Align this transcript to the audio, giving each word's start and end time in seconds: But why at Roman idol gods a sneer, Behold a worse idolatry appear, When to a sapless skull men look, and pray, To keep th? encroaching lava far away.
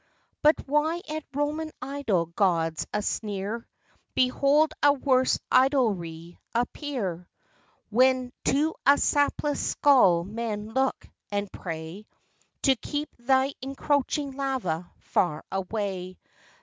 But 0.41 0.67
why 0.67 1.03
at 1.07 1.25
Roman 1.31 1.69
idol 1.79 2.25
gods 2.25 2.87
a 2.91 3.03
sneer, 3.03 3.67
Behold 4.15 4.73
a 4.81 4.93
worse 4.93 5.37
idolatry 5.53 6.39
appear, 6.55 7.29
When 7.91 8.33
to 8.45 8.73
a 8.83 8.97
sapless 8.97 9.59
skull 9.63 10.23
men 10.23 10.71
look, 10.73 11.07
and 11.31 11.51
pray, 11.51 12.07
To 12.63 12.75
keep 12.77 13.15
th? 13.27 13.53
encroaching 13.61 14.31
lava 14.31 14.89
far 14.97 15.43
away. 15.51 16.17